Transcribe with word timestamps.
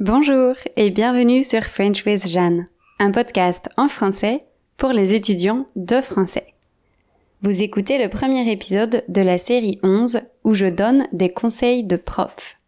Bonjour 0.00 0.54
et 0.76 0.90
bienvenue 0.90 1.42
sur 1.42 1.64
French 1.64 2.06
with 2.06 2.28
Jeanne, 2.28 2.68
un 3.00 3.10
podcast 3.10 3.68
en 3.76 3.88
français 3.88 4.44
pour 4.76 4.90
les 4.90 5.12
étudiants 5.12 5.66
de 5.74 6.00
français. 6.00 6.54
Vous 7.42 7.64
écoutez 7.64 7.98
le 7.98 8.08
premier 8.08 8.48
épisode 8.48 9.02
de 9.08 9.20
la 9.22 9.38
série 9.38 9.80
11 9.82 10.20
où 10.44 10.54
je 10.54 10.66
donne 10.66 11.08
des 11.10 11.30
conseils 11.30 11.82
de 11.82 11.96
prof. 11.96 12.58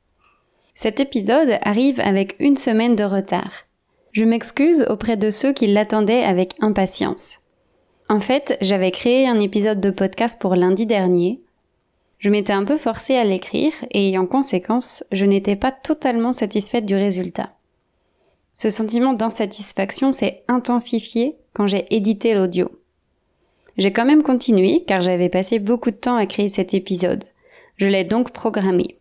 Cet 0.75 0.99
épisode 0.99 1.57
arrive 1.63 2.01
avec 2.01 2.35
une 2.41 2.57
semaine 2.57 2.97
de 2.97 3.05
retard. 3.05 3.53
Je 4.11 4.25
m'excuse 4.25 4.85
auprès 4.89 5.17
de 5.17 5.31
ceux 5.31 5.53
qui 5.53 5.69
l'attendaient 5.69 6.25
avec 6.25 6.55
impatience. 6.61 7.39
En 8.09 8.19
fait, 8.19 8.59
j'avais 8.61 8.91
créé 8.91 9.29
un 9.29 9.39
épisode 9.39 9.81
de 9.81 9.91
podcast 9.91 10.41
pour 10.41 10.57
lundi 10.57 10.85
dernier, 10.85 11.41
je 12.21 12.29
m'étais 12.29 12.53
un 12.53 12.65
peu 12.65 12.77
forcée 12.77 13.17
à 13.17 13.25
l'écrire 13.25 13.73
et 13.91 14.17
en 14.19 14.27
conséquence, 14.27 15.05
je 15.11 15.25
n'étais 15.25 15.57
pas 15.57 15.73
totalement 15.73 16.35
satisfaite 16.35 16.85
du 16.85 16.95
résultat. 16.95 17.49
Ce 18.55 18.69
sentiment 18.69 19.15
d'insatisfaction 19.15 20.13
s'est 20.13 20.43
intensifié 20.47 21.37
quand 21.55 21.67
j'ai 21.67 21.87
édité 21.95 22.35
l'audio. 22.35 22.71
J'ai 23.79 23.91
quand 23.91 24.05
même 24.05 24.23
continué 24.23 24.83
car 24.87 25.01
j'avais 25.01 25.31
passé 25.31 25.59
beaucoup 25.59 25.91
de 25.91 25.97
temps 25.97 26.17
à 26.17 26.27
créer 26.27 26.51
cet 26.51 26.75
épisode. 26.75 27.25
Je 27.77 27.87
l'ai 27.87 28.05
donc 28.05 28.33
programmé. 28.33 28.99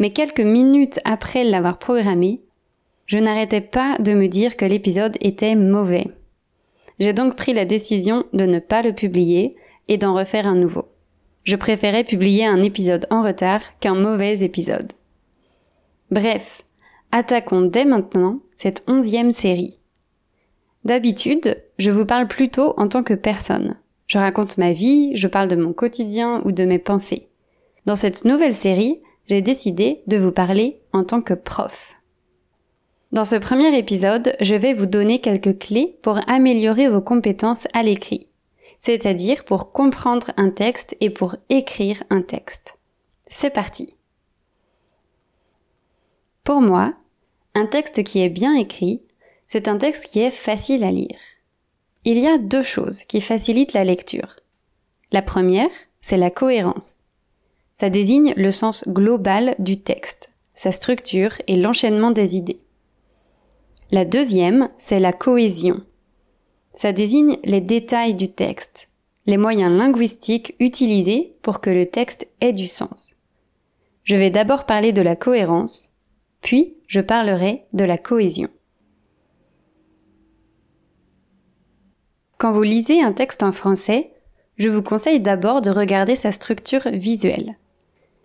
Mais 0.00 0.10
quelques 0.10 0.40
minutes 0.40 0.98
après 1.04 1.44
l'avoir 1.44 1.78
programmé, 1.78 2.42
je 3.06 3.18
n'arrêtais 3.18 3.60
pas 3.60 3.98
de 4.00 4.14
me 4.14 4.26
dire 4.26 4.56
que 4.56 4.64
l'épisode 4.64 5.16
était 5.20 5.54
mauvais. 5.54 6.08
J'ai 6.98 7.12
donc 7.12 7.36
pris 7.36 7.52
la 7.52 7.64
décision 7.64 8.24
de 8.32 8.46
ne 8.46 8.58
pas 8.58 8.82
le 8.82 8.92
publier 8.92 9.54
et 9.86 9.96
d'en 9.96 10.14
refaire 10.14 10.48
un 10.48 10.56
nouveau 10.56 10.88
je 11.46 11.54
préférais 11.54 12.04
publier 12.04 12.44
un 12.44 12.62
épisode 12.62 13.06
en 13.08 13.22
retard 13.22 13.60
qu'un 13.78 13.94
mauvais 13.94 14.40
épisode. 14.40 14.92
Bref, 16.10 16.62
attaquons 17.12 17.62
dès 17.62 17.84
maintenant 17.84 18.40
cette 18.54 18.82
onzième 18.88 19.30
série. 19.30 19.78
D'habitude, 20.84 21.62
je 21.78 21.90
vous 21.90 22.04
parle 22.04 22.26
plutôt 22.26 22.74
en 22.76 22.88
tant 22.88 23.04
que 23.04 23.14
personne. 23.14 23.76
Je 24.08 24.18
raconte 24.18 24.58
ma 24.58 24.72
vie, 24.72 25.16
je 25.16 25.28
parle 25.28 25.48
de 25.48 25.56
mon 25.56 25.72
quotidien 25.72 26.42
ou 26.44 26.52
de 26.52 26.64
mes 26.64 26.80
pensées. 26.80 27.28
Dans 27.86 27.96
cette 27.96 28.24
nouvelle 28.24 28.54
série, 28.54 29.00
j'ai 29.28 29.40
décidé 29.40 30.02
de 30.08 30.16
vous 30.16 30.32
parler 30.32 30.80
en 30.92 31.04
tant 31.04 31.22
que 31.22 31.34
prof. 31.34 31.94
Dans 33.12 33.24
ce 33.24 33.36
premier 33.36 33.76
épisode, 33.78 34.34
je 34.40 34.56
vais 34.56 34.74
vous 34.74 34.86
donner 34.86 35.20
quelques 35.20 35.58
clés 35.58 35.96
pour 36.02 36.18
améliorer 36.28 36.88
vos 36.88 37.00
compétences 37.00 37.68
à 37.72 37.84
l'écrit 37.84 38.26
c'est-à-dire 38.78 39.44
pour 39.44 39.72
comprendre 39.72 40.32
un 40.36 40.50
texte 40.50 40.96
et 41.00 41.10
pour 41.10 41.36
écrire 41.48 42.02
un 42.10 42.22
texte. 42.22 42.78
C'est 43.26 43.50
parti. 43.50 43.94
Pour 46.44 46.60
moi, 46.60 46.94
un 47.54 47.66
texte 47.66 48.04
qui 48.04 48.20
est 48.20 48.28
bien 48.28 48.54
écrit, 48.54 49.02
c'est 49.46 49.68
un 49.68 49.78
texte 49.78 50.06
qui 50.06 50.20
est 50.20 50.30
facile 50.30 50.84
à 50.84 50.92
lire. 50.92 51.18
Il 52.04 52.18
y 52.18 52.26
a 52.26 52.38
deux 52.38 52.62
choses 52.62 53.02
qui 53.02 53.20
facilitent 53.20 53.72
la 53.72 53.84
lecture. 53.84 54.36
La 55.10 55.22
première, 55.22 55.70
c'est 56.00 56.16
la 56.16 56.30
cohérence. 56.30 57.00
Ça 57.72 57.90
désigne 57.90 58.32
le 58.36 58.52
sens 58.52 58.86
global 58.88 59.54
du 59.58 59.80
texte, 59.80 60.30
sa 60.54 60.72
structure 60.72 61.32
et 61.46 61.56
l'enchaînement 61.56 62.10
des 62.10 62.36
idées. 62.36 62.60
La 63.90 64.04
deuxième, 64.04 64.68
c'est 64.78 65.00
la 65.00 65.12
cohésion. 65.12 65.84
Ça 66.76 66.92
désigne 66.92 67.38
les 67.42 67.62
détails 67.62 68.14
du 68.14 68.28
texte, 68.28 68.90
les 69.24 69.38
moyens 69.38 69.74
linguistiques 69.74 70.54
utilisés 70.60 71.34
pour 71.40 71.62
que 71.62 71.70
le 71.70 71.86
texte 71.86 72.28
ait 72.42 72.52
du 72.52 72.66
sens. 72.66 73.16
Je 74.04 74.14
vais 74.14 74.28
d'abord 74.28 74.66
parler 74.66 74.92
de 74.92 75.00
la 75.00 75.16
cohérence, 75.16 75.94
puis 76.42 76.76
je 76.86 77.00
parlerai 77.00 77.64
de 77.72 77.82
la 77.82 77.96
cohésion. 77.96 78.50
Quand 82.36 82.52
vous 82.52 82.62
lisez 82.62 83.02
un 83.02 83.12
texte 83.12 83.42
en 83.42 83.52
français, 83.52 84.12
je 84.58 84.68
vous 84.68 84.82
conseille 84.82 85.20
d'abord 85.20 85.62
de 85.62 85.70
regarder 85.70 86.14
sa 86.14 86.30
structure 86.30 86.90
visuelle. 86.90 87.56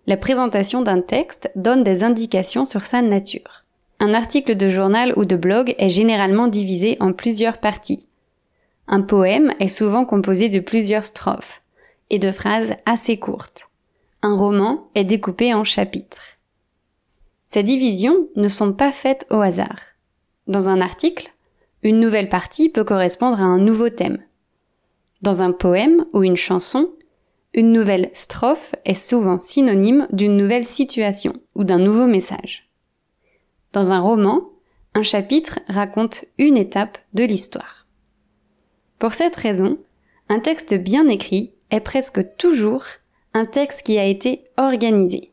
La 0.07 0.17
présentation 0.17 0.81
d'un 0.81 0.99
texte 0.99 1.49
donne 1.55 1.85
des 1.85 2.03
indications 2.03 2.65
sur 2.65 2.83
sa 2.83 3.01
nature. 3.01 3.63
Un 4.01 4.13
article 4.13 4.57
de 4.57 4.67
journal 4.67 5.13
ou 5.15 5.23
de 5.23 5.37
blog 5.37 5.73
est 5.77 5.87
généralement 5.87 6.49
divisé 6.49 6.97
en 6.99 7.13
plusieurs 7.13 7.59
parties. 7.59 8.09
Un 8.93 9.03
poème 9.03 9.53
est 9.61 9.69
souvent 9.69 10.03
composé 10.03 10.49
de 10.49 10.59
plusieurs 10.59 11.05
strophes 11.05 11.61
et 12.09 12.19
de 12.19 12.29
phrases 12.29 12.75
assez 12.85 13.17
courtes. 13.17 13.69
Un 14.21 14.35
roman 14.35 14.89
est 14.95 15.05
découpé 15.05 15.53
en 15.53 15.63
chapitres. 15.63 16.37
Ces 17.45 17.63
divisions 17.63 18.27
ne 18.35 18.49
sont 18.49 18.73
pas 18.73 18.91
faites 18.91 19.25
au 19.29 19.39
hasard. 19.39 19.79
Dans 20.47 20.67
un 20.67 20.81
article, 20.81 21.31
une 21.83 22.01
nouvelle 22.01 22.27
partie 22.27 22.67
peut 22.67 22.83
correspondre 22.83 23.39
à 23.39 23.45
un 23.45 23.59
nouveau 23.59 23.87
thème. 23.87 24.21
Dans 25.21 25.41
un 25.41 25.53
poème 25.53 26.05
ou 26.11 26.23
une 26.23 26.35
chanson, 26.35 26.91
une 27.53 27.71
nouvelle 27.71 28.09
strophe 28.11 28.75
est 28.83 28.93
souvent 28.93 29.39
synonyme 29.39 30.05
d'une 30.11 30.35
nouvelle 30.35 30.65
situation 30.65 31.31
ou 31.55 31.63
d'un 31.63 31.79
nouveau 31.79 32.07
message. 32.07 32.69
Dans 33.71 33.93
un 33.93 34.01
roman, 34.01 34.49
un 34.95 35.03
chapitre 35.03 35.59
raconte 35.69 36.25
une 36.37 36.57
étape 36.57 36.97
de 37.13 37.23
l'histoire. 37.23 37.80
Pour 39.01 39.15
cette 39.15 39.35
raison, 39.35 39.79
un 40.29 40.37
texte 40.37 40.75
bien 40.75 41.07
écrit 41.07 41.53
est 41.71 41.79
presque 41.79 42.37
toujours 42.37 42.83
un 43.33 43.45
texte 43.45 43.81
qui 43.81 43.97
a 43.97 44.05
été 44.05 44.43
organisé. 44.57 45.31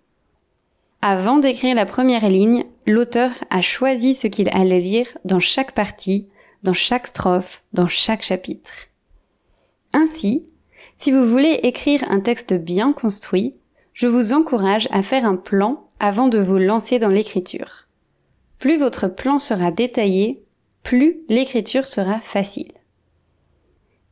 Avant 1.02 1.36
d'écrire 1.36 1.74
la 1.74 1.84
première 1.84 2.30
ligne, 2.30 2.64
l'auteur 2.86 3.30
a 3.50 3.60
choisi 3.60 4.14
ce 4.14 4.26
qu'il 4.26 4.48
allait 4.54 4.80
lire 4.80 5.08
dans 5.26 5.38
chaque 5.38 5.72
partie, 5.72 6.28
dans 6.62 6.72
chaque 6.72 7.08
strophe, 7.08 7.62
dans 7.74 7.88
chaque 7.88 8.22
chapitre. 8.22 8.72
Ainsi, 9.92 10.46
si 10.96 11.12
vous 11.12 11.28
voulez 11.28 11.60
écrire 11.62 12.10
un 12.10 12.20
texte 12.20 12.54
bien 12.54 12.94
construit, 12.94 13.54
je 13.92 14.06
vous 14.06 14.32
encourage 14.32 14.88
à 14.92 15.02
faire 15.02 15.26
un 15.26 15.36
plan 15.36 15.90
avant 16.00 16.28
de 16.28 16.38
vous 16.38 16.56
lancer 16.56 16.98
dans 16.98 17.10
l'écriture. 17.10 17.86
Plus 18.58 18.78
votre 18.78 19.08
plan 19.08 19.38
sera 19.38 19.70
détaillé, 19.70 20.42
plus 20.82 21.18
l'écriture 21.28 21.86
sera 21.86 22.18
facile. 22.18 22.77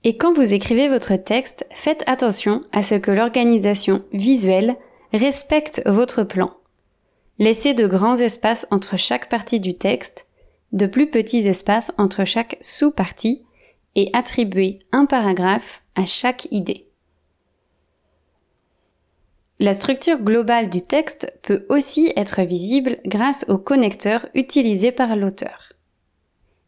Et 0.08 0.16
quand 0.16 0.32
vous 0.32 0.54
écrivez 0.54 0.88
votre 0.88 1.16
texte, 1.16 1.66
faites 1.72 2.04
attention 2.06 2.62
à 2.70 2.84
ce 2.84 2.94
que 2.94 3.10
l'organisation 3.10 4.04
visuelle 4.12 4.76
respecte 5.12 5.82
votre 5.84 6.22
plan. 6.22 6.52
Laissez 7.40 7.74
de 7.74 7.88
grands 7.88 8.14
espaces 8.14 8.68
entre 8.70 8.96
chaque 8.96 9.28
partie 9.28 9.58
du 9.58 9.76
texte, 9.76 10.28
de 10.70 10.86
plus 10.86 11.10
petits 11.10 11.48
espaces 11.48 11.90
entre 11.98 12.24
chaque 12.24 12.56
sous-partie 12.60 13.42
et 13.96 14.08
attribuez 14.12 14.78
un 14.92 15.06
paragraphe 15.06 15.82
à 15.96 16.06
chaque 16.06 16.46
idée. 16.52 16.86
La 19.58 19.74
structure 19.74 20.20
globale 20.20 20.70
du 20.70 20.82
texte 20.82 21.36
peut 21.42 21.66
aussi 21.68 22.12
être 22.14 22.42
visible 22.42 22.98
grâce 23.06 23.44
aux 23.48 23.58
connecteurs 23.58 24.28
utilisés 24.34 24.92
par 24.92 25.16
l'auteur. 25.16 25.72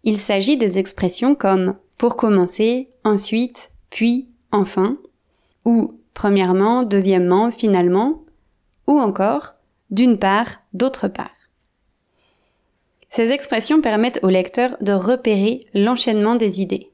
Il 0.03 0.19
s'agit 0.19 0.57
des 0.57 0.81
expressions 0.81 1.37
comme 1.37 1.77
pour 1.99 2.17
commencer, 2.17 2.89
ensuite, 3.05 3.71
puis, 3.91 4.29
enfin, 4.53 4.99
ou 5.65 6.01
premièrement, 6.15 6.85
deuxièmement, 6.85 7.51
finalement, 7.51 8.25
ou 8.87 8.99
encore 8.99 9.55
d'une 9.91 10.19
part, 10.19 10.49
d'autre 10.73 11.09
part. 11.09 11.31
Ces 13.09 13.33
expressions 13.33 13.81
permettent 13.81 14.21
au 14.23 14.29
lecteur 14.29 14.77
de 14.81 14.93
repérer 14.93 15.61
l'enchaînement 15.75 16.35
des 16.35 16.61
idées. 16.61 16.93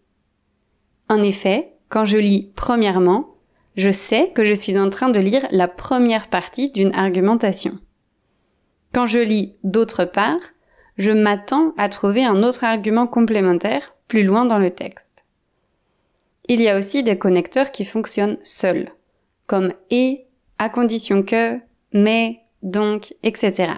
En 1.08 1.22
effet, 1.22 1.74
quand 1.88 2.04
je 2.04 2.18
lis 2.18 2.52
premièrement, 2.54 3.34
je 3.76 3.90
sais 3.90 4.30
que 4.34 4.44
je 4.44 4.54
suis 4.54 4.78
en 4.78 4.90
train 4.90 5.08
de 5.08 5.18
lire 5.18 5.46
la 5.50 5.66
première 5.66 6.28
partie 6.28 6.70
d'une 6.70 6.94
argumentation. 6.94 7.78
Quand 8.92 9.06
je 9.06 9.18
lis 9.18 9.54
d'autre 9.64 10.04
part, 10.04 10.38
je 10.96 11.10
m'attends 11.10 11.72
à 11.76 11.88
trouver 11.88 12.24
un 12.24 12.42
autre 12.42 12.64
argument 12.64 13.06
complémentaire 13.06 13.94
plus 14.08 14.24
loin 14.24 14.44
dans 14.44 14.58
le 14.58 14.70
texte. 14.70 15.24
Il 16.48 16.60
y 16.60 16.68
a 16.68 16.76
aussi 16.76 17.02
des 17.02 17.18
connecteurs 17.18 17.70
qui 17.70 17.84
fonctionnent 17.84 18.38
seuls, 18.42 18.90
comme 19.46 19.72
et, 19.90 20.26
à 20.58 20.68
condition 20.68 21.22
que, 21.22 21.58
mais, 21.92 22.40
donc, 22.62 23.14
etc. 23.22 23.72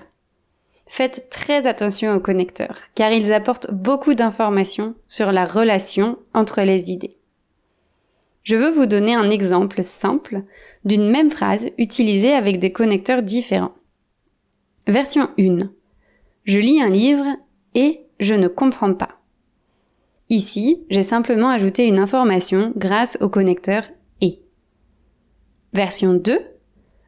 Faites 0.88 1.30
très 1.30 1.66
attention 1.66 2.14
aux 2.14 2.20
connecteurs, 2.20 2.78
car 2.94 3.12
ils 3.12 3.32
apportent 3.32 3.72
beaucoup 3.72 4.14
d'informations 4.14 4.94
sur 5.08 5.32
la 5.32 5.44
relation 5.44 6.18
entre 6.34 6.62
les 6.62 6.90
idées. 6.90 7.16
Je 8.42 8.54
veux 8.54 8.70
vous 8.70 8.86
donner 8.86 9.14
un 9.14 9.30
exemple 9.30 9.82
simple 9.82 10.42
d'une 10.84 11.10
même 11.10 11.30
phrase 11.30 11.70
utilisée 11.78 12.32
avec 12.32 12.60
des 12.60 12.70
connecteurs 12.70 13.22
différents. 13.22 13.74
Version 14.86 15.30
1. 15.36 15.70
Je 16.46 16.60
lis 16.60 16.81
un 16.81 16.88
livre 16.88 17.26
et 17.75 18.06
je 18.20 18.34
ne 18.34 18.46
comprends 18.46 18.94
pas. 18.94 19.20
Ici, 20.28 20.84
j'ai 20.90 21.02
simplement 21.02 21.50
ajouté 21.50 21.87
une 21.87 21.98
information 21.98 22.72
grâce 22.76 23.19
au 23.20 23.28
connecteur 23.28 23.84
et. 24.20 24.40
Version 25.72 26.14
2. 26.14 26.40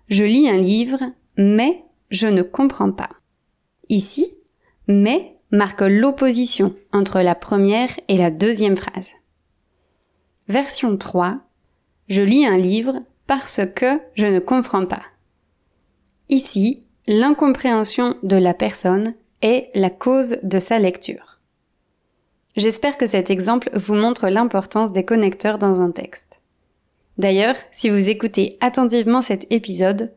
Je 0.09 0.25
lis 0.25 0.49
un 0.49 0.59
livre 0.59 1.01
mais 1.37 1.85
je 2.11 2.27
ne 2.27 2.43
comprends 2.43 2.91
pas. 2.91 3.11
Ici, 3.89 4.35
mais 4.89 5.37
marque 5.53 5.83
l'opposition 5.83 6.75
entre 6.93 7.21
la 7.21 7.37
première 7.37 7.91
et 8.09 8.17
la 8.17 8.33
deuxième 8.33 8.77
phrase. 8.77 9.13
Version 10.49 10.97
3. 10.97 11.39
Je 12.09 12.23
lis 12.23 12.45
un 12.45 12.59
livre 12.59 12.99
parce 13.29 13.61
que 13.75 14.01
je 14.15 14.27
ne 14.27 14.41
comprends 14.41 14.87
pas. 14.87 15.03
Ici, 16.29 16.83
l'incompréhension 17.07 18.17
de 18.25 18.37
la 18.37 18.53
personne 18.53 19.15
est 19.43 19.71
la 19.75 19.91
cause 19.91 20.39
de 20.43 20.59
sa 20.59 20.79
lecture. 20.79 21.39
J'espère 22.57 22.99
que 22.99 23.07
cet 23.07 23.31
exemple 23.31 23.71
vous 23.75 23.95
montre 23.95 24.29
l'importance 24.29 24.93
des 24.93 25.05
connecteurs 25.05 25.59
dans 25.59 25.81
un 25.81 25.91
texte. 25.91 26.41
D'ailleurs, 27.17 27.57
si 27.71 27.89
vous 27.89 28.11
écoutez 28.11 28.57
attentivement 28.61 29.23
cet 29.23 29.47
épisode, 29.53 30.13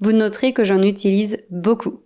vous 0.00 0.12
noterez 0.12 0.52
que 0.52 0.64
j'en 0.64 0.82
utilise 0.82 1.38
beaucoup. 1.50 2.00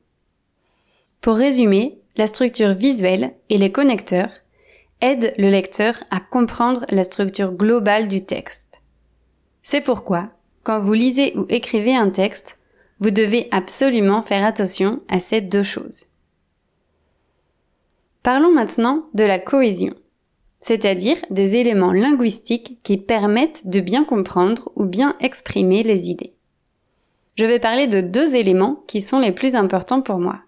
Pour 1.21 1.35
résumer, 1.35 1.99
la 2.17 2.27
structure 2.27 2.73
visuelle 2.73 3.35
et 3.49 3.59
les 3.59 3.73
connecteurs 3.73 4.31
aident 5.01 5.35
le 5.39 5.49
lecteur 5.49 5.95
à 6.11 6.21
comprendre 6.21 6.85
la 6.91 7.05
structure 7.05 7.55
globale 7.55 8.09
du 8.09 8.25
texte. 8.25 8.81
C'est 9.63 9.81
pourquoi, 9.81 10.31
quand 10.63 10.81
vous 10.81 10.93
lisez 10.93 11.37
ou 11.37 11.47
écrivez 11.49 11.95
un 11.95 12.11
texte, 12.11 12.59
vous 13.01 13.11
devez 13.11 13.49
absolument 13.51 14.23
faire 14.23 14.45
attention 14.45 15.01
à 15.09 15.21
ces 15.21 15.41
deux 15.41 15.63
choses. 15.63 16.05
Parlons 18.23 18.53
maintenant 18.53 19.07
de 19.15 19.25
la 19.25 19.39
cohésion, 19.39 19.95
c'est-à-dire 20.59 21.17
des 21.31 21.57
éléments 21.57 21.93
linguistiques 21.93 22.79
qui 22.83 22.99
permettent 22.99 23.67
de 23.67 23.81
bien 23.81 24.05
comprendre 24.05 24.71
ou 24.77 24.85
bien 24.85 25.17
exprimer 25.21 25.83
les 25.83 26.11
idées. 26.11 26.35
Je 27.37 27.47
vais 27.47 27.59
parler 27.59 27.87
de 27.87 28.03
deux 28.03 28.37
éléments 28.37 28.83
qui 28.87 29.01
sont 29.01 29.21
les 29.21 29.33
plus 29.33 29.55
importants 29.55 30.03
pour 30.03 30.19
moi. 30.19 30.43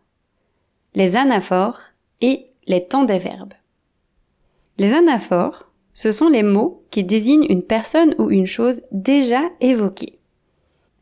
Les 0.95 1.17
anaphores 1.17 1.81
et 2.21 2.49
les 2.67 2.87
temps 2.87 3.05
des 3.05 3.19
verbes. 3.19 3.55
Les 4.77 4.93
anaphores, 4.93 5.71
ce 5.95 6.13
sont 6.13 6.29
les 6.29 6.43
mots 6.43 6.85
qui 6.91 7.05
désignent 7.05 7.47
une 7.49 7.63
personne 7.63 8.15
ou 8.19 8.31
une 8.31 8.47
chose 8.47 8.83
déjà 8.93 9.41
évoquée. 9.61 10.19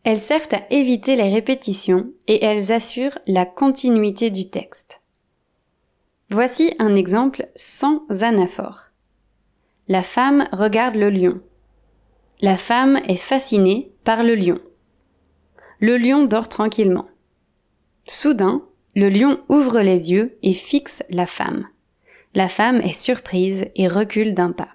Elles 0.05 0.21
servent 0.21 0.49
à 0.53 0.63
éviter 0.71 1.17
les 1.17 1.29
répétitions 1.29 2.13
et 2.29 2.45
elles 2.45 2.71
assurent 2.71 3.19
la 3.27 3.45
continuité 3.45 4.31
du 4.31 4.49
texte. 4.49 5.00
Voici 6.33 6.73
un 6.79 6.95
exemple 6.95 7.49
sans 7.57 8.05
anaphore. 8.23 8.91
La 9.89 10.03
femme 10.03 10.47
regarde 10.53 10.95
le 10.95 11.11
lion. 11.11 11.41
La 12.41 12.57
femme 12.57 13.01
est 13.09 13.17
fascinée 13.17 13.93
par 14.05 14.23
le 14.23 14.37
lion. 14.37 14.61
Le 15.81 15.97
lion 15.97 16.25
dort 16.25 16.49
tranquillement. 16.49 17.09
Soudain, 18.05 18.63
le 18.95 19.09
lion 19.09 19.41
ouvre 19.49 19.81
les 19.81 20.13
yeux 20.13 20.39
et 20.45 20.53
fixe 20.53 21.03
la 21.11 21.27
femme. 21.27 21.67
La 22.35 22.49
femme 22.49 22.81
est 22.81 22.95
surprise 22.95 23.67
et 23.75 23.89
recule 23.89 24.33
d'un 24.33 24.53
pas. 24.53 24.71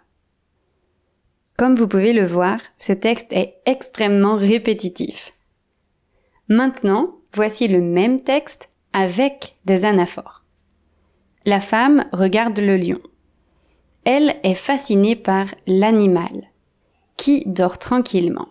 Comme 1.58 1.76
vous 1.76 1.88
pouvez 1.88 2.12
le 2.12 2.26
voir, 2.26 2.60
ce 2.78 2.92
texte 2.92 3.32
est 3.32 3.62
extrêmement 3.66 4.36
répétitif. 4.36 5.32
Maintenant, 6.50 7.16
voici 7.34 7.70
le 7.70 7.80
même 7.80 8.20
texte 8.20 8.70
avec 8.92 9.56
des 9.64 9.86
anaphores. 9.86 10.45
La 11.46 11.60
femme 11.60 12.06
regarde 12.12 12.60
le 12.60 12.76
lion. 12.76 13.00
Elle 14.04 14.36
est 14.42 14.56
fascinée 14.56 15.16
par 15.16 15.46
l'animal, 15.68 16.50
qui 17.18 17.44
dort 17.46 17.78
tranquillement. 17.78 18.48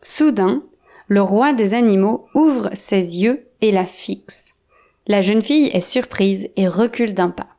Soudain, 0.00 0.62
le 1.08 1.22
roi 1.22 1.52
des 1.52 1.74
animaux 1.74 2.28
ouvre 2.34 2.70
ses 2.74 3.20
yeux 3.20 3.48
et 3.60 3.72
la 3.72 3.84
fixe. 3.84 4.52
La 5.08 5.22
jeune 5.22 5.42
fille 5.42 5.66
est 5.72 5.80
surprise 5.80 6.48
et 6.56 6.68
recule 6.68 7.14
d'un 7.14 7.30
pas. 7.30 7.56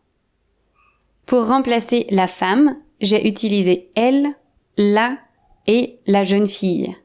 Pour 1.25 1.47
remplacer 1.47 2.05
la 2.09 2.27
femme, 2.27 2.77
j'ai 3.01 3.27
utilisé 3.27 3.91
elle, 3.95 4.29
la 4.77 5.17
et 5.65 5.99
la 6.07 6.23
jeune 6.23 6.47
fille. 6.47 6.95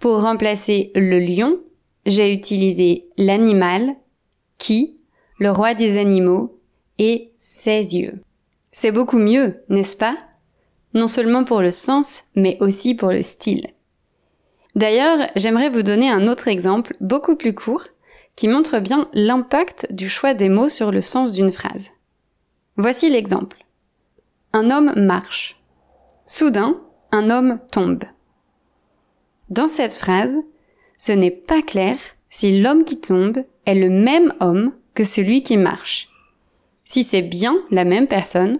Pour 0.00 0.22
remplacer 0.22 0.92
le 0.94 1.18
lion, 1.18 1.60
j'ai 2.06 2.32
utilisé 2.32 3.06
l'animal, 3.18 3.94
qui, 4.56 4.96
le 5.38 5.50
roi 5.50 5.74
des 5.74 5.98
animaux, 5.98 6.58
et 6.98 7.32
ses 7.38 7.96
yeux. 7.96 8.20
C'est 8.72 8.92
beaucoup 8.92 9.18
mieux, 9.18 9.62
n'est-ce 9.68 9.96
pas? 9.96 10.16
Non 10.94 11.08
seulement 11.08 11.44
pour 11.44 11.60
le 11.60 11.70
sens, 11.70 12.24
mais 12.34 12.56
aussi 12.60 12.94
pour 12.94 13.10
le 13.10 13.22
style. 13.22 13.68
D'ailleurs, 14.74 15.28
j'aimerais 15.36 15.70
vous 15.70 15.82
donner 15.82 16.10
un 16.10 16.26
autre 16.26 16.48
exemple, 16.48 16.96
beaucoup 17.00 17.36
plus 17.36 17.54
court, 17.54 17.84
qui 18.36 18.48
montre 18.48 18.80
bien 18.80 19.08
l'impact 19.12 19.92
du 19.92 20.08
choix 20.08 20.34
des 20.34 20.48
mots 20.48 20.68
sur 20.68 20.90
le 20.90 21.00
sens 21.00 21.32
d'une 21.32 21.52
phrase. 21.52 21.90
Voici 22.76 23.08
l'exemple. 23.08 23.64
Un 24.52 24.70
homme 24.70 24.92
marche. 24.96 25.60
Soudain, 26.26 26.80
un 27.12 27.30
homme 27.30 27.60
tombe. 27.70 28.04
Dans 29.50 29.68
cette 29.68 29.94
phrase, 29.94 30.40
ce 30.98 31.12
n'est 31.12 31.30
pas 31.30 31.62
clair 31.62 31.96
si 32.28 32.60
l'homme 32.60 32.84
qui 32.84 33.00
tombe 33.00 33.44
est 33.66 33.74
le 33.74 33.90
même 33.90 34.32
homme 34.40 34.72
que 34.94 35.04
celui 35.04 35.42
qui 35.42 35.56
marche. 35.56 36.08
Si 36.84 37.04
c'est 37.04 37.22
bien 37.22 37.56
la 37.70 37.84
même 37.84 38.06
personne, 38.06 38.56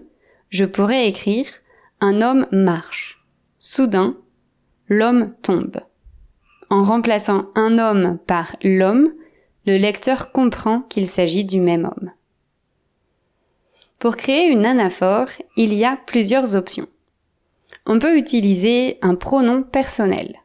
je 0.50 0.64
pourrais 0.64 1.08
écrire 1.08 1.46
un 2.00 2.22
homme 2.22 2.46
marche. 2.52 3.25
Soudain, 3.58 4.16
l'homme 4.88 5.34
tombe. 5.42 5.81
En 6.70 6.82
remplaçant 6.82 7.46
un 7.54 7.78
homme 7.78 8.19
par 8.26 8.56
l'homme, 8.62 9.12
le 9.66 9.76
lecteur 9.76 10.32
comprend 10.32 10.81
qu'il 10.81 11.08
s'agit 11.08 11.44
du 11.44 11.60
même 11.60 11.84
homme. 11.84 12.12
Pour 13.98 14.16
créer 14.16 14.48
une 14.48 14.66
anaphore, 14.66 15.28
il 15.56 15.72
y 15.72 15.84
a 15.84 15.96
plusieurs 16.06 16.56
options. 16.56 16.88
On 17.86 17.98
peut 17.98 18.16
utiliser 18.16 18.98
un 19.02 19.14
pronom 19.14 19.62
personnel. 19.62 20.36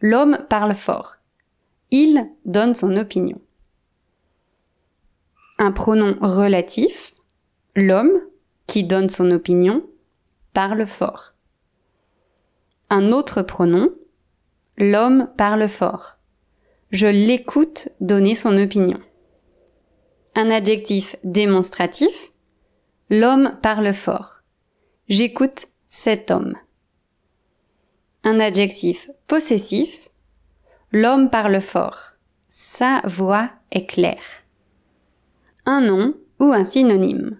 L'homme 0.00 0.38
parle 0.48 0.74
fort. 0.74 1.16
Il 1.90 2.26
donne 2.44 2.74
son 2.74 2.96
opinion. 2.96 3.40
Un 5.64 5.72
pronom 5.72 6.14
relatif. 6.20 7.12
L'homme, 7.74 8.20
qui 8.66 8.84
donne 8.84 9.08
son 9.08 9.30
opinion, 9.30 9.82
parle 10.52 10.84
fort. 10.84 11.32
Un 12.90 13.12
autre 13.12 13.40
pronom. 13.40 13.88
L'homme 14.76 15.30
parle 15.38 15.66
fort. 15.70 16.18
Je 16.90 17.06
l'écoute 17.06 17.88
donner 18.02 18.34
son 18.34 18.58
opinion. 18.58 19.00
Un 20.34 20.50
adjectif 20.50 21.16
démonstratif. 21.24 22.34
L'homme 23.08 23.56
parle 23.62 23.94
fort. 23.94 24.40
J'écoute 25.08 25.68
cet 25.86 26.30
homme. 26.30 26.52
Un 28.22 28.38
adjectif 28.38 29.08
possessif. 29.26 30.10
L'homme 30.92 31.30
parle 31.30 31.62
fort. 31.62 32.12
Sa 32.50 33.00
voix 33.06 33.48
est 33.70 33.86
claire. 33.86 34.43
Un 35.66 35.80
nom 35.80 36.14
ou 36.40 36.52
un 36.52 36.64
synonyme. 36.64 37.38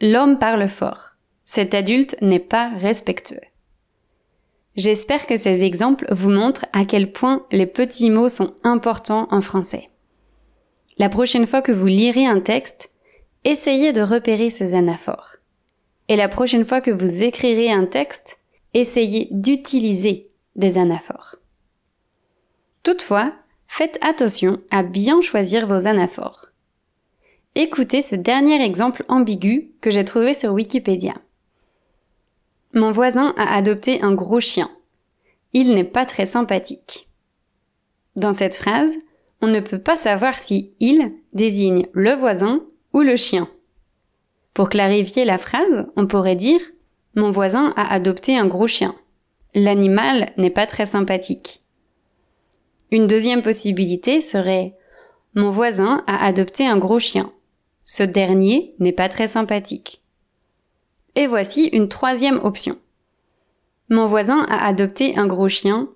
L'homme 0.00 0.38
parle 0.38 0.68
fort. 0.68 1.16
Cet 1.42 1.74
adulte 1.74 2.16
n'est 2.20 2.38
pas 2.38 2.70
respectueux. 2.76 3.40
J'espère 4.76 5.26
que 5.26 5.36
ces 5.36 5.64
exemples 5.64 6.06
vous 6.10 6.30
montrent 6.30 6.66
à 6.72 6.84
quel 6.84 7.12
point 7.12 7.46
les 7.50 7.66
petits 7.66 8.10
mots 8.10 8.28
sont 8.28 8.54
importants 8.62 9.26
en 9.30 9.40
français. 9.40 9.88
La 10.98 11.08
prochaine 11.08 11.46
fois 11.46 11.62
que 11.62 11.72
vous 11.72 11.86
lirez 11.86 12.26
un 12.26 12.40
texte, 12.40 12.90
essayez 13.44 13.92
de 13.92 14.02
repérer 14.02 14.50
ces 14.50 14.74
anaphores. 14.74 15.36
Et 16.08 16.16
la 16.16 16.28
prochaine 16.28 16.64
fois 16.64 16.80
que 16.80 16.90
vous 16.90 17.22
écrirez 17.22 17.70
un 17.70 17.86
texte, 17.86 18.38
essayez 18.74 19.28
d'utiliser 19.30 20.30
des 20.56 20.76
anaphores. 20.76 21.36
Toutefois, 22.82 23.32
faites 23.66 23.98
attention 24.02 24.60
à 24.70 24.82
bien 24.82 25.22
choisir 25.22 25.66
vos 25.66 25.86
anaphores. 25.86 26.51
Écoutez 27.54 28.00
ce 28.00 28.16
dernier 28.16 28.64
exemple 28.64 29.04
ambigu 29.08 29.72
que 29.82 29.90
j'ai 29.90 30.06
trouvé 30.06 30.32
sur 30.32 30.54
Wikipédia. 30.54 31.12
Mon 32.72 32.92
voisin 32.92 33.34
a 33.36 33.54
adopté 33.54 34.00
un 34.00 34.14
gros 34.14 34.40
chien. 34.40 34.70
Il 35.52 35.74
n'est 35.74 35.84
pas 35.84 36.06
très 36.06 36.24
sympathique. 36.24 37.10
Dans 38.16 38.32
cette 38.32 38.56
phrase, 38.56 38.96
on 39.42 39.48
ne 39.48 39.60
peut 39.60 39.78
pas 39.78 39.96
savoir 39.96 40.38
si 40.38 40.72
il 40.80 41.12
désigne 41.34 41.88
le 41.92 42.12
voisin 42.12 42.64
ou 42.94 43.02
le 43.02 43.16
chien. 43.16 43.46
Pour 44.54 44.70
clarifier 44.70 45.26
la 45.26 45.36
phrase, 45.36 45.88
on 45.94 46.06
pourrait 46.06 46.36
dire 46.36 46.60
Mon 47.16 47.30
voisin 47.30 47.74
a 47.76 47.92
adopté 47.92 48.34
un 48.34 48.46
gros 48.46 48.66
chien. 48.66 48.94
L'animal 49.54 50.32
n'est 50.38 50.48
pas 50.48 50.66
très 50.66 50.86
sympathique. 50.86 51.62
Une 52.90 53.06
deuxième 53.06 53.42
possibilité 53.42 54.22
serait 54.22 54.74
Mon 55.34 55.50
voisin 55.50 56.02
a 56.06 56.24
adopté 56.24 56.66
un 56.66 56.78
gros 56.78 56.98
chien. 56.98 57.30
Ce 57.84 58.02
dernier 58.02 58.74
n'est 58.78 58.92
pas 58.92 59.08
très 59.08 59.26
sympathique. 59.26 60.02
Et 61.14 61.26
voici 61.26 61.66
une 61.66 61.88
troisième 61.88 62.38
option. 62.42 62.78
Mon 63.88 64.06
voisin 64.06 64.46
a 64.48 64.66
adopté 64.66 65.16
un 65.18 65.26
gros 65.26 65.48
chien 65.48 65.88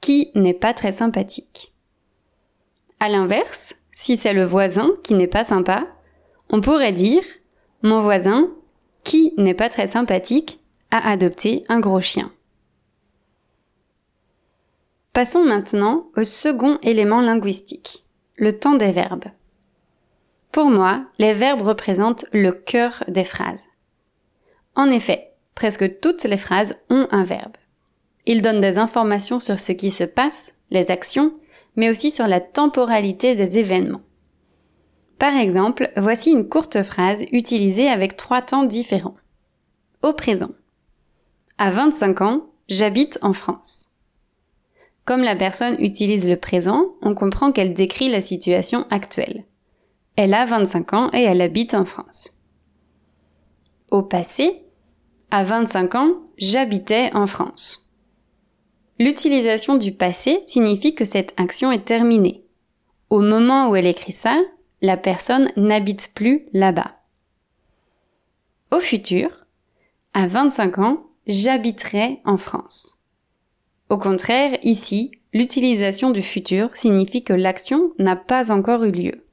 qui 0.00 0.30
n'est 0.34 0.54
pas 0.54 0.74
très 0.74 0.92
sympathique. 0.92 1.72
À 3.00 3.08
l'inverse, 3.08 3.74
si 3.92 4.16
c'est 4.16 4.34
le 4.34 4.44
voisin 4.44 4.90
qui 5.02 5.14
n'est 5.14 5.26
pas 5.26 5.44
sympa, 5.44 5.86
On 6.50 6.62
pourrait 6.62 6.92
dire 6.92 7.22
mon 7.82 8.00
voisin, 8.00 8.48
qui 9.04 9.34
n'est 9.36 9.54
pas 9.54 9.68
très 9.68 9.86
sympathique, 9.86 10.60
a 10.90 11.10
adopté 11.10 11.64
un 11.68 11.78
gros 11.78 12.00
chien. 12.00 12.32
Passons 15.12 15.44
maintenant 15.44 16.06
au 16.16 16.24
second 16.24 16.78
élément 16.82 17.20
linguistique, 17.20 18.04
le 18.36 18.58
temps 18.58 18.76
des 18.76 18.92
verbes. 18.92 19.26
Pour 20.58 20.70
moi, 20.70 21.04
les 21.20 21.34
verbes 21.34 21.62
représentent 21.62 22.24
le 22.32 22.50
cœur 22.50 23.04
des 23.06 23.22
phrases. 23.22 23.66
En 24.74 24.90
effet, 24.90 25.28
presque 25.54 26.00
toutes 26.00 26.24
les 26.24 26.36
phrases 26.36 26.76
ont 26.90 27.06
un 27.12 27.22
verbe. 27.22 27.56
Ils 28.26 28.42
donnent 28.42 28.60
des 28.60 28.76
informations 28.76 29.38
sur 29.38 29.60
ce 29.60 29.70
qui 29.70 29.92
se 29.92 30.02
passe, 30.02 30.54
les 30.72 30.90
actions, 30.90 31.32
mais 31.76 31.88
aussi 31.88 32.10
sur 32.10 32.26
la 32.26 32.40
temporalité 32.40 33.36
des 33.36 33.58
événements. 33.58 34.00
Par 35.20 35.36
exemple, 35.36 35.92
voici 35.96 36.32
une 36.32 36.48
courte 36.48 36.82
phrase 36.82 37.22
utilisée 37.30 37.88
avec 37.88 38.16
trois 38.16 38.42
temps 38.42 38.64
différents. 38.64 39.14
Au 40.02 40.12
présent. 40.12 40.50
À 41.58 41.70
25 41.70 42.20
ans, 42.20 42.46
j'habite 42.68 43.20
en 43.22 43.32
France. 43.32 43.90
Comme 45.04 45.22
la 45.22 45.36
personne 45.36 45.76
utilise 45.78 46.28
le 46.28 46.36
présent, 46.36 46.96
on 47.00 47.14
comprend 47.14 47.52
qu'elle 47.52 47.74
décrit 47.74 48.08
la 48.08 48.20
situation 48.20 48.88
actuelle. 48.90 49.44
Elle 50.18 50.34
a 50.34 50.44
25 50.44 50.94
ans 50.94 51.10
et 51.12 51.22
elle 51.22 51.40
habite 51.40 51.74
en 51.74 51.84
France. 51.84 52.36
Au 53.92 54.02
passé, 54.02 54.64
à 55.30 55.44
25 55.44 55.94
ans, 55.94 56.10
j'habitais 56.36 57.12
en 57.14 57.28
France. 57.28 57.94
L'utilisation 58.98 59.76
du 59.76 59.92
passé 59.92 60.40
signifie 60.42 60.96
que 60.96 61.04
cette 61.04 61.34
action 61.36 61.70
est 61.70 61.84
terminée. 61.84 62.42
Au 63.10 63.20
moment 63.20 63.70
où 63.70 63.76
elle 63.76 63.86
écrit 63.86 64.10
ça, 64.10 64.42
la 64.82 64.96
personne 64.96 65.52
n'habite 65.56 66.10
plus 66.16 66.46
là-bas. 66.52 66.96
Au 68.72 68.80
futur, 68.80 69.46
à 70.14 70.26
25 70.26 70.78
ans, 70.78 71.06
j'habiterai 71.28 72.18
en 72.24 72.38
France. 72.38 72.98
Au 73.88 73.98
contraire, 73.98 74.58
ici, 74.64 75.12
l'utilisation 75.32 76.10
du 76.10 76.22
futur 76.22 76.76
signifie 76.76 77.22
que 77.22 77.32
l'action 77.32 77.92
n'a 78.00 78.16
pas 78.16 78.50
encore 78.50 78.82
eu 78.82 78.90
lieu. 78.90 79.27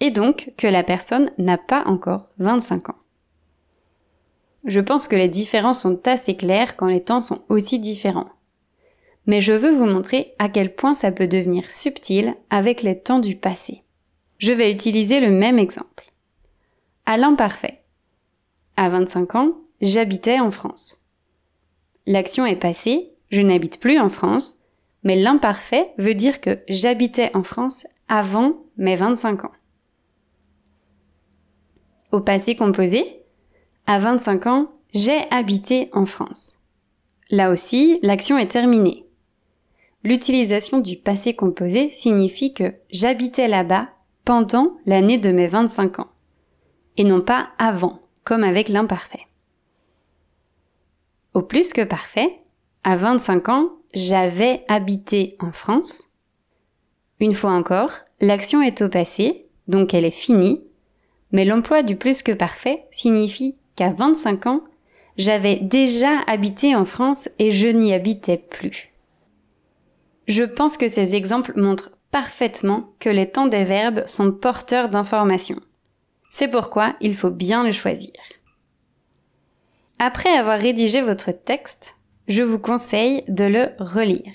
Et 0.00 0.10
donc 0.10 0.52
que 0.56 0.66
la 0.66 0.82
personne 0.82 1.30
n'a 1.38 1.58
pas 1.58 1.84
encore 1.86 2.28
25 2.38 2.90
ans. 2.90 2.98
Je 4.64 4.80
pense 4.80 5.08
que 5.08 5.16
les 5.16 5.28
différences 5.28 5.80
sont 5.80 6.06
assez 6.06 6.36
claires 6.36 6.76
quand 6.76 6.86
les 6.86 7.02
temps 7.02 7.20
sont 7.20 7.42
aussi 7.48 7.78
différents. 7.78 8.28
Mais 9.26 9.40
je 9.40 9.52
veux 9.52 9.70
vous 9.70 9.86
montrer 9.86 10.34
à 10.38 10.48
quel 10.48 10.74
point 10.74 10.94
ça 10.94 11.12
peut 11.12 11.28
devenir 11.28 11.70
subtil 11.70 12.34
avec 12.50 12.82
les 12.82 12.98
temps 12.98 13.18
du 13.18 13.36
passé. 13.36 13.84
Je 14.38 14.52
vais 14.52 14.72
utiliser 14.72 15.20
le 15.20 15.30
même 15.30 15.58
exemple. 15.58 16.10
À 17.06 17.16
l'imparfait. 17.16 17.82
À 18.76 18.88
25 18.88 19.34
ans, 19.34 19.52
j'habitais 19.80 20.40
en 20.40 20.50
France. 20.50 21.04
L'action 22.06 22.46
est 22.46 22.56
passée 22.56 23.10
je 23.30 23.42
n'habite 23.42 23.80
plus 23.80 23.98
en 23.98 24.08
France, 24.08 24.58
mais 25.04 25.16
l'imparfait 25.16 25.92
veut 25.98 26.14
dire 26.14 26.40
que 26.40 26.58
j'habitais 26.68 27.30
en 27.34 27.42
France 27.42 27.86
avant 28.08 28.64
mes 28.76 28.96
25 28.96 29.44
ans. 29.44 29.52
Au 32.12 32.20
passé 32.20 32.56
composé, 32.56 33.22
à 33.86 33.98
25 33.98 34.46
ans, 34.46 34.72
j'ai 34.92 35.30
habité 35.30 35.90
en 35.92 36.06
France. 36.06 36.58
Là 37.30 37.50
aussi, 37.52 38.00
l'action 38.02 38.36
est 38.36 38.50
terminée. 38.50 39.06
L'utilisation 40.02 40.78
du 40.78 40.96
passé 40.96 41.34
composé 41.34 41.90
signifie 41.90 42.52
que 42.52 42.74
j'habitais 42.90 43.46
là-bas 43.46 43.88
pendant 44.24 44.76
l'année 44.86 45.18
de 45.18 45.30
mes 45.30 45.46
25 45.46 46.00
ans, 46.00 46.08
et 46.96 47.04
non 47.04 47.20
pas 47.20 47.50
avant, 47.58 48.00
comme 48.24 48.42
avec 48.42 48.68
l'imparfait. 48.68 49.26
Au 51.34 51.42
plus 51.42 51.72
que 51.72 51.82
parfait, 51.82 52.40
à 52.82 52.96
25 52.96 53.48
ans, 53.50 53.70
j'avais 53.94 54.64
habité 54.68 55.36
en 55.38 55.52
France. 55.52 56.08
Une 57.20 57.34
fois 57.34 57.52
encore, 57.52 57.92
l'action 58.20 58.62
est 58.62 58.82
au 58.82 58.88
passé, 58.88 59.46
donc 59.68 59.94
elle 59.94 60.04
est 60.04 60.10
finie, 60.10 60.64
mais 61.32 61.44
l'emploi 61.44 61.82
du 61.82 61.96
plus 61.96 62.22
que 62.22 62.32
parfait 62.32 62.84
signifie 62.90 63.56
qu'à 63.76 63.90
25 63.90 64.46
ans, 64.46 64.60
j'avais 65.16 65.56
déjà 65.56 66.20
habité 66.26 66.74
en 66.74 66.84
France 66.84 67.28
et 67.38 67.50
je 67.50 67.68
n'y 67.68 67.92
habitais 67.92 68.38
plus. 68.38 68.92
Je 70.26 70.44
pense 70.44 70.76
que 70.76 70.88
ces 70.88 71.14
exemples 71.14 71.52
montrent 71.56 71.92
parfaitement 72.10 72.92
que 72.98 73.08
les 73.08 73.30
temps 73.30 73.46
des 73.46 73.64
verbes 73.64 74.04
sont 74.06 74.32
porteurs 74.32 74.88
d'informations. 74.88 75.60
C'est 76.28 76.48
pourquoi 76.48 76.94
il 77.00 77.14
faut 77.14 77.30
bien 77.30 77.64
les 77.64 77.72
choisir. 77.72 78.12
Après 79.98 80.30
avoir 80.30 80.58
rédigé 80.58 81.02
votre 81.02 81.32
texte, 81.32 81.96
je 82.28 82.42
vous 82.42 82.58
conseille 82.58 83.24
de 83.28 83.44
le 83.44 83.70
relire. 83.78 84.32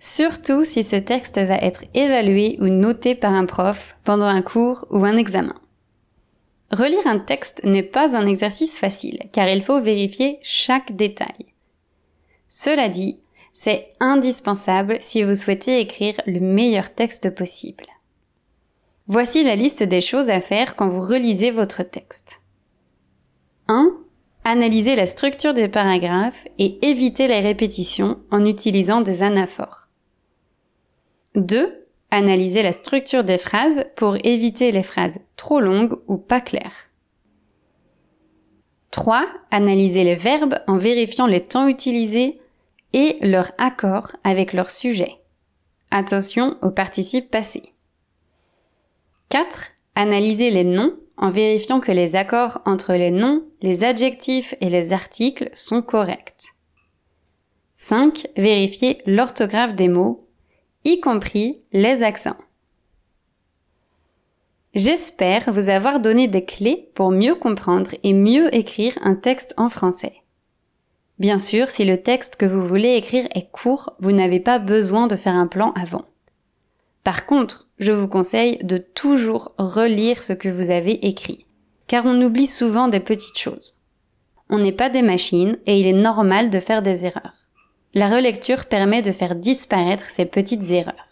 Surtout 0.00 0.64
si 0.64 0.82
ce 0.82 0.96
texte 0.96 1.38
va 1.38 1.56
être 1.56 1.84
évalué 1.94 2.56
ou 2.60 2.68
noté 2.68 3.14
par 3.14 3.32
un 3.32 3.44
prof 3.44 3.96
pendant 4.04 4.26
un 4.26 4.42
cours 4.42 4.86
ou 4.90 5.04
un 5.04 5.16
examen. 5.16 5.54
Relire 6.70 7.06
un 7.06 7.18
texte 7.18 7.62
n'est 7.64 7.82
pas 7.82 8.16
un 8.16 8.26
exercice 8.26 8.78
facile 8.78 9.28
car 9.32 9.48
il 9.48 9.62
faut 9.62 9.80
vérifier 9.80 10.38
chaque 10.42 10.96
détail. 10.96 11.46
Cela 12.48 12.88
dit, 12.88 13.20
c'est 13.52 13.92
indispensable 14.00 14.98
si 15.00 15.22
vous 15.22 15.34
souhaitez 15.34 15.80
écrire 15.80 16.20
le 16.26 16.40
meilleur 16.40 16.94
texte 16.94 17.34
possible. 17.34 17.86
Voici 19.06 19.42
la 19.42 19.56
liste 19.56 19.82
des 19.82 20.02
choses 20.02 20.30
à 20.30 20.40
faire 20.40 20.76
quand 20.76 20.88
vous 20.88 21.00
relisez 21.00 21.50
votre 21.50 21.82
texte. 21.82 22.42
1 23.68 23.98
analyser 24.48 24.96
la 24.96 25.06
structure 25.06 25.52
des 25.52 25.68
paragraphes 25.68 26.46
et 26.58 26.88
éviter 26.88 27.28
les 27.28 27.40
répétitions 27.40 28.18
en 28.30 28.46
utilisant 28.46 29.02
des 29.02 29.22
anaphores. 29.22 29.88
2. 31.34 31.86
Analyser 32.10 32.62
la 32.62 32.72
structure 32.72 33.24
des 33.24 33.38
phrases 33.38 33.84
pour 33.96 34.16
éviter 34.24 34.72
les 34.72 34.82
phrases 34.82 35.20
trop 35.36 35.60
longues 35.60 35.98
ou 36.06 36.16
pas 36.16 36.40
claires. 36.40 36.88
3. 38.90 39.26
Analyser 39.50 40.04
les 40.04 40.14
verbes 40.14 40.58
en 40.66 40.78
vérifiant 40.78 41.26
les 41.26 41.42
temps 41.42 41.68
utilisés 41.68 42.40
et 42.92 43.18
leur 43.20 43.52
accord 43.58 44.08
avec 44.24 44.52
leur 44.52 44.70
sujet. 44.70 45.20
Attention 45.90 46.56
au 46.62 46.70
participe 46.70 47.30
passé. 47.30 47.74
4. 49.28 49.70
Analyser 49.94 50.50
les 50.50 50.64
noms 50.64 50.96
en 51.18 51.30
vérifiant 51.30 51.80
que 51.80 51.92
les 51.92 52.16
accords 52.16 52.60
entre 52.64 52.94
les 52.94 53.10
noms, 53.10 53.44
les 53.60 53.84
adjectifs 53.84 54.54
et 54.60 54.70
les 54.70 54.92
articles 54.92 55.50
sont 55.52 55.82
corrects. 55.82 56.54
5. 57.74 58.26
Vérifier 58.36 58.98
l'orthographe 59.06 59.74
des 59.74 59.88
mots, 59.88 60.27
y 60.88 61.00
compris 61.00 61.60
les 61.72 62.02
accents. 62.02 62.38
J'espère 64.74 65.52
vous 65.52 65.68
avoir 65.68 66.00
donné 66.00 66.28
des 66.28 66.46
clés 66.46 66.90
pour 66.94 67.10
mieux 67.10 67.34
comprendre 67.34 67.90
et 68.02 68.14
mieux 68.14 68.54
écrire 68.54 68.96
un 69.02 69.14
texte 69.14 69.52
en 69.58 69.68
français. 69.68 70.14
Bien 71.18 71.38
sûr, 71.38 71.68
si 71.68 71.84
le 71.84 72.00
texte 72.02 72.36
que 72.36 72.46
vous 72.46 72.66
voulez 72.66 72.94
écrire 72.94 73.28
est 73.34 73.50
court, 73.50 73.96
vous 73.98 74.12
n'avez 74.12 74.40
pas 74.40 74.58
besoin 74.58 75.08
de 75.08 75.16
faire 75.16 75.34
un 75.34 75.46
plan 75.46 75.72
avant. 75.72 76.06
Par 77.04 77.26
contre, 77.26 77.68
je 77.78 77.92
vous 77.92 78.08
conseille 78.08 78.56
de 78.62 78.78
toujours 78.78 79.52
relire 79.58 80.22
ce 80.22 80.32
que 80.32 80.48
vous 80.48 80.70
avez 80.70 81.06
écrit, 81.06 81.46
car 81.86 82.06
on 82.06 82.22
oublie 82.22 82.46
souvent 82.46 82.88
des 82.88 83.00
petites 83.00 83.38
choses. 83.38 83.74
On 84.48 84.58
n'est 84.58 84.72
pas 84.72 84.88
des 84.88 85.02
machines 85.02 85.58
et 85.66 85.78
il 85.78 85.86
est 85.86 85.92
normal 85.92 86.48
de 86.48 86.60
faire 86.60 86.80
des 86.80 87.04
erreurs. 87.04 87.47
La 87.94 88.08
relecture 88.08 88.66
permet 88.66 89.02
de 89.02 89.12
faire 89.12 89.34
disparaître 89.34 90.10
ces 90.10 90.26
petites 90.26 90.70
erreurs. 90.70 91.08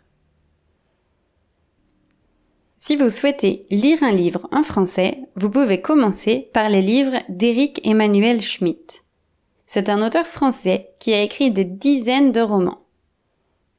Si 2.78 2.94
vous 2.94 3.08
souhaitez 3.08 3.66
lire 3.70 4.02
un 4.02 4.12
livre 4.12 4.46
en 4.52 4.62
français, 4.62 5.18
vous 5.34 5.50
pouvez 5.50 5.80
commencer 5.80 6.50
par 6.52 6.68
les 6.68 6.82
livres 6.82 7.18
d'Éric 7.28 7.80
Emmanuel 7.84 8.42
Schmitt. 8.42 9.02
C'est 9.66 9.88
un 9.88 10.06
auteur 10.06 10.26
français 10.26 10.90
qui 11.00 11.12
a 11.12 11.22
écrit 11.22 11.50
des 11.50 11.64
dizaines 11.64 12.30
de 12.30 12.40
romans. 12.40 12.82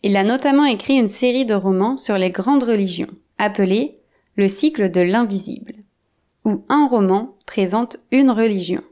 Il 0.03 0.17
a 0.17 0.23
notamment 0.23 0.65
écrit 0.65 0.97
une 0.97 1.07
série 1.07 1.45
de 1.45 1.53
romans 1.53 1.97
sur 1.97 2.17
les 2.17 2.31
grandes 2.31 2.63
religions, 2.63 3.07
appelée 3.37 3.99
Le 4.35 4.47
cycle 4.47 4.91
de 4.91 5.01
l'invisible, 5.01 5.73
où 6.43 6.63
un 6.67 6.87
roman 6.87 7.35
présente 7.45 7.97
une 8.11 8.31
religion. 8.31 8.83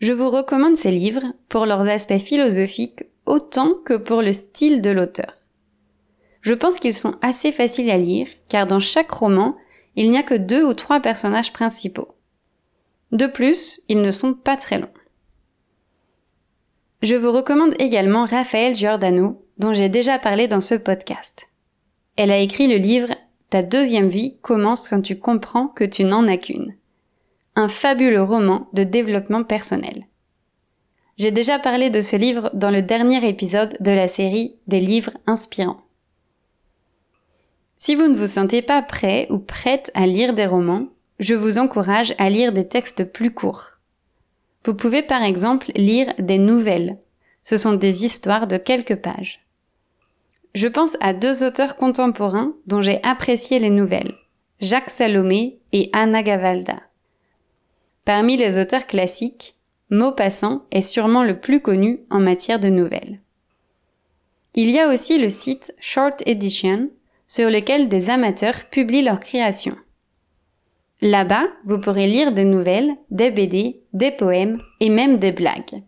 Je 0.00 0.14
vous 0.14 0.30
recommande 0.30 0.76
ces 0.76 0.90
livres 0.90 1.26
pour 1.48 1.66
leurs 1.66 1.86
aspects 1.88 2.18
philosophiques 2.18 3.04
autant 3.26 3.74
que 3.84 3.94
pour 3.94 4.22
le 4.22 4.32
style 4.32 4.80
de 4.80 4.90
l'auteur. 4.90 5.36
Je 6.40 6.54
pense 6.54 6.78
qu'ils 6.78 6.94
sont 6.94 7.16
assez 7.20 7.52
faciles 7.52 7.90
à 7.90 7.98
lire 7.98 8.26
car 8.48 8.66
dans 8.66 8.80
chaque 8.80 9.10
roman, 9.10 9.56
il 9.96 10.10
n'y 10.10 10.16
a 10.16 10.22
que 10.22 10.34
deux 10.34 10.64
ou 10.64 10.72
trois 10.72 11.00
personnages 11.00 11.52
principaux. 11.52 12.14
De 13.12 13.26
plus, 13.26 13.82
ils 13.88 14.00
ne 14.00 14.10
sont 14.10 14.32
pas 14.32 14.56
très 14.56 14.78
longs. 14.78 14.88
Je 17.02 17.16
vous 17.16 17.32
recommande 17.32 17.74
également 17.78 18.24
Raphaël 18.24 18.74
Giordano, 18.74 19.44
dont 19.58 19.74
j'ai 19.74 19.88
déjà 19.90 20.18
parlé 20.18 20.48
dans 20.48 20.60
ce 20.60 20.74
podcast. 20.74 21.48
Elle 22.16 22.30
a 22.30 22.38
écrit 22.38 22.68
le 22.68 22.76
livre 22.76 23.14
Ta 23.50 23.62
deuxième 23.62 24.08
vie 24.08 24.38
commence 24.42 24.88
quand 24.88 25.02
tu 25.02 25.18
comprends 25.18 25.66
que 25.66 25.84
tu 25.84 26.04
n'en 26.04 26.26
as 26.28 26.36
qu'une. 26.36 26.74
Un 27.56 27.68
fabuleux 27.68 28.22
roman 28.22 28.68
de 28.72 28.84
développement 28.84 29.42
personnel. 29.42 30.04
J'ai 31.18 31.32
déjà 31.32 31.58
parlé 31.58 31.90
de 31.90 32.00
ce 32.00 32.16
livre 32.16 32.50
dans 32.54 32.70
le 32.70 32.80
dernier 32.80 33.28
épisode 33.28 33.76
de 33.80 33.90
la 33.90 34.08
série 34.08 34.54
des 34.68 34.80
livres 34.80 35.12
inspirants. 35.26 35.82
Si 37.76 37.94
vous 37.94 38.08
ne 38.08 38.16
vous 38.16 38.26
sentez 38.26 38.62
pas 38.62 38.82
prêt 38.82 39.26
ou 39.30 39.38
prête 39.38 39.90
à 39.94 40.06
lire 40.06 40.32
des 40.32 40.46
romans, 40.46 40.86
je 41.18 41.34
vous 41.34 41.58
encourage 41.58 42.14
à 42.18 42.30
lire 42.30 42.52
des 42.52 42.68
textes 42.68 43.04
plus 43.04 43.32
courts. 43.32 43.78
Vous 44.64 44.74
pouvez 44.74 45.02
par 45.02 45.22
exemple 45.22 45.72
lire 45.74 46.12
des 46.18 46.38
nouvelles. 46.38 46.98
Ce 47.42 47.56
sont 47.56 47.74
des 47.74 48.04
histoires 48.04 48.46
de 48.46 48.58
quelques 48.58 48.96
pages. 48.96 49.40
Je 50.54 50.68
pense 50.68 50.96
à 51.00 51.14
deux 51.14 51.44
auteurs 51.44 51.76
contemporains 51.76 52.54
dont 52.66 52.80
j'ai 52.80 53.02
apprécié 53.02 53.58
les 53.58 53.70
nouvelles, 53.70 54.14
Jacques 54.60 54.90
Salomé 54.90 55.58
et 55.72 55.90
Anna 55.92 56.22
Gavalda. 56.22 56.80
Parmi 58.04 58.36
les 58.36 58.58
auteurs 58.58 58.86
classiques, 58.86 59.56
Maupassant 59.90 60.64
est 60.70 60.82
sûrement 60.82 61.24
le 61.24 61.40
plus 61.40 61.60
connu 61.60 62.00
en 62.10 62.20
matière 62.20 62.60
de 62.60 62.68
nouvelles. 62.68 63.20
Il 64.54 64.70
y 64.70 64.78
a 64.78 64.88
aussi 64.88 65.18
le 65.18 65.30
site 65.30 65.74
Short 65.80 66.22
Edition, 66.26 66.90
sur 67.26 67.50
lequel 67.50 67.88
des 67.88 68.10
amateurs 68.10 68.64
publient 68.70 69.02
leurs 69.02 69.20
créations. 69.20 69.76
Là-bas, 71.00 71.46
vous 71.64 71.78
pourrez 71.78 72.06
lire 72.06 72.32
des 72.32 72.44
nouvelles, 72.44 72.96
des 73.10 73.30
BD, 73.30 73.80
des 73.92 74.10
poèmes 74.10 74.60
et 74.80 74.90
même 74.90 75.18
des 75.18 75.32
blagues. 75.32 75.82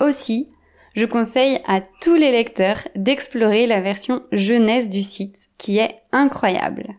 Aussi, 0.00 0.48
je 0.94 1.06
conseille 1.06 1.60
à 1.66 1.80
tous 1.80 2.14
les 2.14 2.30
lecteurs 2.30 2.86
d'explorer 2.94 3.66
la 3.66 3.80
version 3.80 4.22
jeunesse 4.32 4.90
du 4.90 5.02
site, 5.02 5.48
qui 5.58 5.78
est 5.78 6.02
incroyable. 6.12 6.96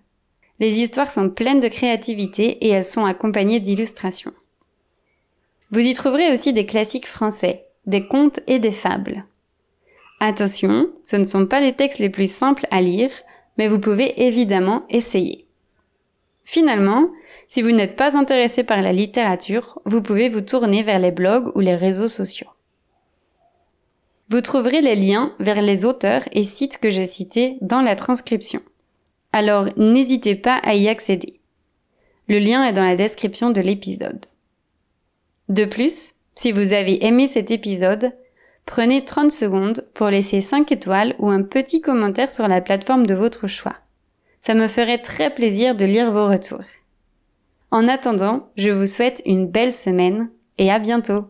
Les 0.59 0.79
histoires 0.79 1.11
sont 1.11 1.29
pleines 1.29 1.59
de 1.59 1.67
créativité 1.67 2.65
et 2.65 2.69
elles 2.69 2.83
sont 2.83 3.05
accompagnées 3.05 3.59
d'illustrations. 3.59 4.33
Vous 5.71 5.79
y 5.79 5.93
trouverez 5.93 6.31
aussi 6.31 6.53
des 6.53 6.65
classiques 6.65 7.07
français, 7.07 7.65
des 7.85 8.07
contes 8.07 8.39
et 8.47 8.59
des 8.59 8.71
fables. 8.71 9.25
Attention, 10.19 10.89
ce 11.03 11.15
ne 11.15 11.23
sont 11.23 11.47
pas 11.47 11.59
les 11.59 11.73
textes 11.73 11.99
les 11.99 12.09
plus 12.09 12.31
simples 12.31 12.67
à 12.71 12.81
lire, 12.81 13.11
mais 13.57 13.67
vous 13.67 13.79
pouvez 13.79 14.23
évidemment 14.23 14.83
essayer. 14.89 15.47
Finalement, 16.45 17.09
si 17.47 17.61
vous 17.61 17.71
n'êtes 17.71 17.95
pas 17.95 18.17
intéressé 18.17 18.63
par 18.63 18.81
la 18.81 18.93
littérature, 18.93 19.79
vous 19.85 20.01
pouvez 20.01 20.29
vous 20.29 20.41
tourner 20.41 20.83
vers 20.83 20.99
les 20.99 21.11
blogs 21.11 21.51
ou 21.55 21.59
les 21.59 21.75
réseaux 21.75 22.07
sociaux. 22.07 22.49
Vous 24.29 24.41
trouverez 24.41 24.81
les 24.81 24.95
liens 24.95 25.33
vers 25.39 25.61
les 25.61 25.85
auteurs 25.85 26.23
et 26.31 26.43
sites 26.43 26.79
que 26.79 26.89
j'ai 26.89 27.05
cités 27.05 27.57
dans 27.61 27.81
la 27.81 27.95
transcription. 27.95 28.61
Alors 29.33 29.67
n'hésitez 29.75 30.35
pas 30.35 30.55
à 30.63 30.75
y 30.75 30.87
accéder. 30.87 31.41
Le 32.29 32.39
lien 32.39 32.63
est 32.63 32.73
dans 32.73 32.85
la 32.85 32.95
description 32.95 33.49
de 33.49 33.59
l'épisode. 33.59 34.25
De 35.49 35.65
plus, 35.65 36.13
si 36.35 36.53
vous 36.53 36.71
avez 36.71 37.05
aimé 37.05 37.27
cet 37.27 37.51
épisode, 37.51 38.13
Prenez 38.65 39.03
30 39.03 39.31
secondes 39.31 39.85
pour 39.93 40.07
laisser 40.07 40.41
5 40.41 40.71
étoiles 40.71 41.15
ou 41.19 41.29
un 41.29 41.43
petit 41.43 41.81
commentaire 41.81 42.31
sur 42.31 42.47
la 42.47 42.61
plateforme 42.61 43.05
de 43.05 43.13
votre 43.13 43.47
choix. 43.47 43.75
Ça 44.39 44.53
me 44.53 44.67
ferait 44.67 44.99
très 44.99 45.33
plaisir 45.33 45.75
de 45.75 45.85
lire 45.85 46.11
vos 46.11 46.27
retours. 46.27 46.63
En 47.71 47.87
attendant, 47.87 48.49
je 48.55 48.69
vous 48.69 48.85
souhaite 48.85 49.21
une 49.25 49.47
belle 49.47 49.71
semaine 49.71 50.29
et 50.57 50.71
à 50.71 50.79
bientôt 50.79 51.25